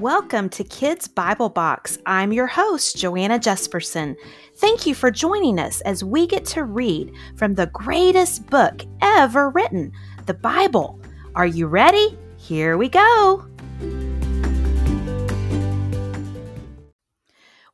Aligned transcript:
Welcome 0.00 0.48
to 0.50 0.64
Kids 0.64 1.06
Bible 1.06 1.50
Box. 1.50 1.98
I'm 2.06 2.32
your 2.32 2.46
host, 2.46 2.96
Joanna 2.96 3.38
Jesperson. 3.38 4.16
Thank 4.56 4.86
you 4.86 4.94
for 4.94 5.10
joining 5.10 5.58
us 5.58 5.82
as 5.82 6.02
we 6.02 6.26
get 6.26 6.46
to 6.46 6.64
read 6.64 7.12
from 7.36 7.52
the 7.52 7.66
greatest 7.66 8.46
book 8.46 8.80
ever 9.02 9.50
written, 9.50 9.92
the 10.24 10.32
Bible. 10.32 10.98
Are 11.34 11.44
you 11.44 11.66
ready? 11.66 12.16
Here 12.38 12.78
we 12.78 12.88
go. 12.88 13.46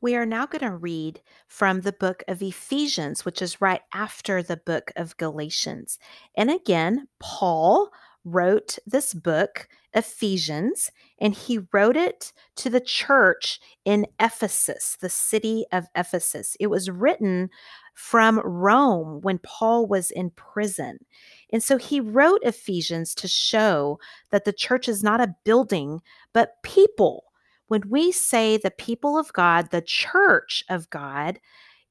We 0.00 0.16
are 0.16 0.26
now 0.26 0.46
going 0.46 0.68
to 0.68 0.76
read 0.76 1.20
from 1.46 1.82
the 1.82 1.92
book 1.92 2.24
of 2.26 2.42
Ephesians, 2.42 3.24
which 3.24 3.40
is 3.40 3.60
right 3.60 3.82
after 3.94 4.42
the 4.42 4.56
book 4.56 4.90
of 4.96 5.16
Galatians. 5.16 6.00
And 6.36 6.50
again, 6.50 7.06
Paul 7.20 7.90
wrote 8.26 8.78
this 8.84 9.14
book, 9.14 9.68
Ephesians, 9.94 10.90
and 11.20 11.32
he 11.32 11.60
wrote 11.72 11.96
it 11.96 12.32
to 12.56 12.68
the 12.68 12.80
church 12.80 13.60
in 13.84 14.06
Ephesus, 14.20 14.98
the 15.00 15.08
city 15.08 15.64
of 15.72 15.86
Ephesus. 15.94 16.56
It 16.58 16.66
was 16.66 16.90
written 16.90 17.48
from 17.94 18.40
Rome 18.40 19.20
when 19.22 19.38
Paul 19.38 19.86
was 19.86 20.10
in 20.10 20.30
prison. 20.30 20.98
And 21.52 21.62
so 21.62 21.78
he 21.78 22.00
wrote 22.00 22.40
Ephesians 22.42 23.14
to 23.14 23.28
show 23.28 23.98
that 24.32 24.44
the 24.44 24.52
church 24.52 24.88
is 24.88 25.02
not 25.02 25.20
a 25.20 25.34
building, 25.44 26.00
but 26.32 26.62
people. 26.62 27.24
When 27.68 27.82
we 27.88 28.12
say 28.12 28.56
the 28.56 28.70
people 28.70 29.16
of 29.16 29.32
God, 29.32 29.70
the 29.70 29.82
church 29.82 30.62
of 30.68 30.90
God, 30.90 31.38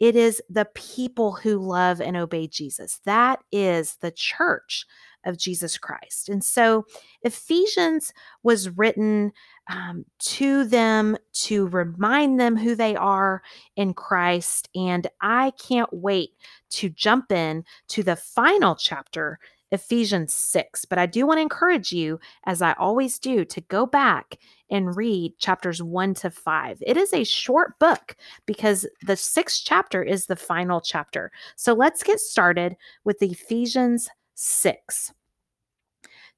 it 0.00 0.16
is 0.16 0.42
the 0.50 0.66
people 0.74 1.32
who 1.32 1.56
love 1.58 2.00
and 2.00 2.16
obey 2.16 2.48
Jesus. 2.48 3.00
That 3.04 3.38
is 3.52 3.96
the 4.00 4.10
church 4.10 4.84
of 5.24 5.38
Jesus 5.38 5.78
Christ. 5.78 6.28
And 6.28 6.42
so 6.42 6.86
Ephesians 7.22 8.12
was 8.42 8.70
written 8.70 9.32
um, 9.70 10.04
to 10.20 10.64
them 10.64 11.16
to 11.32 11.68
remind 11.68 12.40
them 12.40 12.56
who 12.56 12.74
they 12.74 12.96
are 12.96 13.42
in 13.76 13.94
Christ. 13.94 14.68
And 14.74 15.06
I 15.20 15.52
can't 15.52 15.92
wait 15.92 16.30
to 16.70 16.88
jump 16.88 17.32
in 17.32 17.64
to 17.88 18.02
the 18.02 18.16
final 18.16 18.74
chapter 18.74 19.38
Ephesians 19.72 20.34
6. 20.34 20.84
But 20.84 20.98
I 20.98 21.06
do 21.06 21.26
want 21.26 21.38
to 21.38 21.42
encourage 21.42 21.92
you, 21.92 22.20
as 22.44 22.62
I 22.62 22.74
always 22.74 23.18
do, 23.18 23.44
to 23.46 23.60
go 23.62 23.86
back 23.86 24.38
and 24.70 24.96
read 24.96 25.38
chapters 25.38 25.82
1 25.82 26.14
to 26.14 26.30
5. 26.30 26.82
It 26.86 26.96
is 26.96 27.12
a 27.12 27.24
short 27.24 27.78
book 27.78 28.14
because 28.46 28.86
the 29.04 29.16
sixth 29.16 29.62
chapter 29.64 30.02
is 30.02 30.26
the 30.26 30.36
final 30.36 30.80
chapter. 30.80 31.32
So 31.56 31.72
let's 31.72 32.02
get 32.02 32.20
started 32.20 32.76
with 33.04 33.22
Ephesians 33.22 34.08
6. 34.34 35.12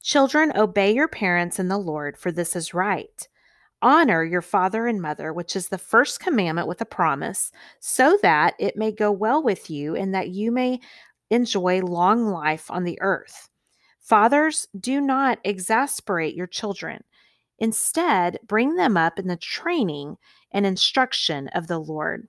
Children, 0.02 0.52
obey 0.56 0.92
your 0.92 1.08
parents 1.08 1.58
in 1.58 1.68
the 1.68 1.78
Lord, 1.78 2.18
for 2.18 2.30
this 2.30 2.54
is 2.54 2.74
right. 2.74 3.28
Honor 3.80 4.24
your 4.24 4.42
father 4.42 4.86
and 4.86 5.00
mother, 5.00 5.32
which 5.32 5.56
is 5.56 5.68
the 5.68 5.78
first 5.78 6.20
commandment 6.20 6.68
with 6.68 6.80
a 6.80 6.86
promise, 6.86 7.52
so 7.80 8.18
that 8.22 8.54
it 8.58 8.76
may 8.76 8.92
go 8.92 9.10
well 9.10 9.42
with 9.42 9.70
you 9.70 9.94
and 9.94 10.14
that 10.14 10.30
you 10.30 10.50
may 10.50 10.80
enjoy 11.30 11.80
long 11.80 12.26
life 12.26 12.70
on 12.70 12.84
the 12.84 12.98
earth. 13.00 13.48
Fathers, 14.00 14.68
do 14.78 15.00
not 15.00 15.38
exasperate 15.44 16.34
your 16.34 16.46
children. 16.46 17.02
Instead, 17.58 18.38
bring 18.46 18.74
them 18.74 18.96
up 18.96 19.18
in 19.18 19.28
the 19.28 19.36
training 19.36 20.16
and 20.52 20.66
instruction 20.66 21.48
of 21.48 21.66
the 21.66 21.78
Lord. 21.78 22.28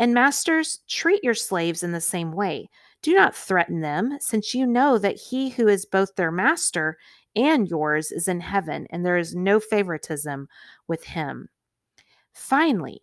And 0.00 0.12
masters, 0.12 0.80
treat 0.88 1.22
your 1.22 1.34
slaves 1.34 1.84
in 1.84 1.92
the 1.92 2.00
same 2.00 2.32
way. 2.32 2.68
Do 3.02 3.14
not 3.14 3.36
threaten 3.36 3.82
them, 3.82 4.18
since 4.20 4.52
you 4.54 4.66
know 4.66 4.98
that 4.98 5.16
he 5.16 5.50
who 5.50 5.68
is 5.68 5.86
both 5.86 6.16
their 6.16 6.32
master 6.32 6.98
and 7.36 7.68
yours 7.68 8.10
is 8.10 8.26
in 8.26 8.40
heaven, 8.40 8.88
and 8.90 9.06
there 9.06 9.16
is 9.16 9.36
no 9.36 9.60
favoritism 9.60 10.48
with 10.88 11.04
him. 11.04 11.50
Finally, 12.34 13.02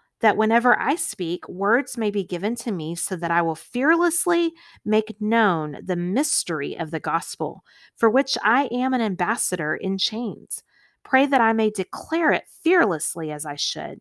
that 0.21 0.37
whenever 0.37 0.79
I 0.79 0.95
speak, 0.95 1.47
words 1.49 1.97
may 1.97 2.11
be 2.11 2.23
given 2.23 2.55
to 2.57 2.71
me 2.71 2.95
so 2.95 3.15
that 3.15 3.31
I 3.31 3.41
will 3.41 3.55
fearlessly 3.55 4.53
make 4.85 5.19
known 5.19 5.77
the 5.83 5.95
mystery 5.95 6.77
of 6.77 6.91
the 6.91 6.99
gospel, 6.99 7.63
for 7.95 8.09
which 8.09 8.37
I 8.43 8.69
am 8.71 8.93
an 8.93 9.01
ambassador 9.01 9.75
in 9.75 9.97
chains. 9.97 10.63
Pray 11.03 11.25
that 11.25 11.41
I 11.41 11.53
may 11.53 11.69
declare 11.69 12.31
it 12.31 12.45
fearlessly 12.63 13.31
as 13.31 13.45
I 13.45 13.55
should. 13.55 13.99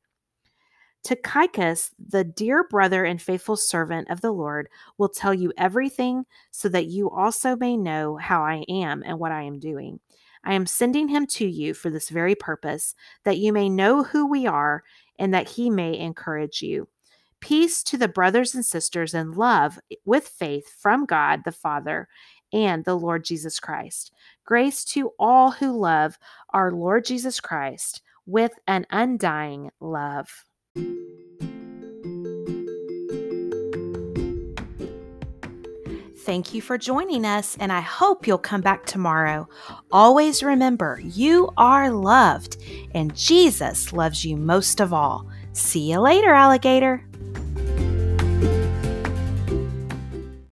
To 1.05 1.15
Tychicus, 1.15 1.93
the 1.99 2.25
dear 2.25 2.65
brother 2.65 3.05
and 3.05 3.21
faithful 3.21 3.57
servant 3.57 4.11
of 4.11 4.21
the 4.21 4.33
Lord, 4.33 4.69
will 4.99 5.09
tell 5.09 5.33
you 5.33 5.51
everything 5.57 6.27
so 6.51 6.69
that 6.69 6.87
you 6.87 7.09
also 7.09 7.57
may 7.57 7.77
know 7.77 8.17
how 8.17 8.43
I 8.43 8.65
am 8.69 9.03
and 9.07 9.19
what 9.19 9.33
I 9.33 9.43
am 9.43 9.59
doing. 9.59 10.01
I 10.45 10.55
am 10.55 10.67
sending 10.67 11.09
him 11.09 11.27
to 11.29 11.47
you 11.47 11.75
for 11.75 11.91
this 11.91 12.09
very 12.09 12.35
purpose, 12.35 12.95
that 13.25 13.39
you 13.39 13.53
may 13.53 13.69
know 13.69 14.03
who 14.03 14.27
we 14.27 14.47
are 14.47 14.83
and 15.19 15.35
that 15.35 15.49
he 15.49 15.71
may 15.71 15.99
encourage 15.99 16.63
you. 16.63 16.89
Peace 17.41 17.83
to 17.85 17.97
the 17.97 18.09
brothers 18.09 18.55
and 18.55 18.65
sisters 18.65 19.15
and 19.15 19.35
love 19.35 19.79
eh, 19.91 19.97
with 20.05 20.29
faith 20.29 20.69
from 20.79 21.07
God 21.07 21.43
the 21.45 21.53
Father 21.53 22.09
and 22.53 22.85
the 22.85 22.97
Lord 22.97 23.25
Jesus 23.25 23.61
Christ. 23.61 24.13
Grace 24.45 24.85
to 24.87 25.13
all 25.19 25.51
who 25.51 25.79
love 25.79 26.19
our 26.51 26.73
Lord 26.73 27.05
Jesus 27.05 27.41
Christ 27.41 28.03
with 28.27 28.53
an 28.67 28.87
undying 28.91 29.71
love. 29.81 30.45
Thank 36.25 36.53
you 36.53 36.61
for 36.61 36.77
joining 36.77 37.25
us, 37.25 37.57
and 37.59 37.73
I 37.73 37.81
hope 37.81 38.27
you'll 38.27 38.37
come 38.37 38.61
back 38.61 38.85
tomorrow. 38.85 39.49
Always 39.91 40.43
remember, 40.43 41.01
you 41.03 41.49
are 41.57 41.91
loved, 41.91 42.63
and 42.95 43.17
Jesus 43.17 43.91
loves 43.95 44.23
you 44.23 44.37
most 44.37 44.81
of 44.81 44.93
all. 44.93 45.27
See 45.53 45.91
you 45.91 45.99
later, 45.99 46.31
alligator. 46.31 47.03